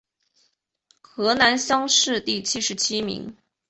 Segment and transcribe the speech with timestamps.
[0.99, 3.37] 河南乡试第七十七名。